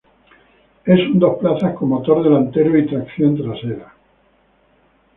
Es 0.83 0.99
un 1.01 1.19
dos 1.19 1.37
plazas 1.37 1.75
con 1.75 1.89
motor 1.89 2.23
delantero 2.23 2.75
y 2.75 2.87
tracción 2.87 3.37
trasera. 3.37 3.93